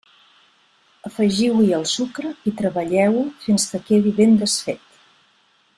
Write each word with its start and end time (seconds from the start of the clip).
Afegiu-hi 1.09 1.67
el 1.81 1.85
sucre 1.91 2.31
i 2.51 2.55
treballeu-ho 2.63 3.21
fins 3.45 3.67
que 3.75 3.83
quedi 3.91 4.15
ben 4.23 4.35
desfet. 4.45 4.83